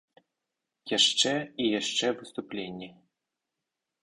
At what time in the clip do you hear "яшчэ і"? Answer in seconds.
0.97-1.63